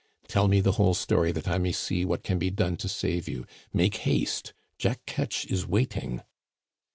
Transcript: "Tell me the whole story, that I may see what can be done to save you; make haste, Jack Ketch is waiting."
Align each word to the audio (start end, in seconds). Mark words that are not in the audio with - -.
"Tell 0.27 0.47
me 0.47 0.61
the 0.61 0.71
whole 0.71 0.95
story, 0.95 1.31
that 1.31 1.47
I 1.47 1.59
may 1.59 1.71
see 1.71 2.05
what 2.05 2.23
can 2.23 2.39
be 2.39 2.49
done 2.49 2.75
to 2.77 2.89
save 2.89 3.27
you; 3.27 3.45
make 3.71 3.97
haste, 3.97 4.51
Jack 4.79 5.05
Ketch 5.05 5.45
is 5.45 5.67
waiting." 5.67 6.23